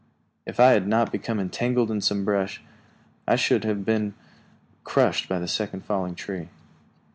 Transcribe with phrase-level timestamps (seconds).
[0.47, 2.63] If I had not become entangled in some brush,
[3.27, 4.15] I should have been
[4.83, 6.49] crushed by the second falling tree.